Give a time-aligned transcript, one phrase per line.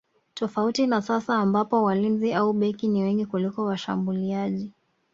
[0.33, 4.71] Tofauti na sasa ambapo walinzi au beki ni wengi kuliko washambuliaji